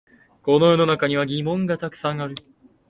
[0.41, 2.33] この世の中には疑問がたくさんある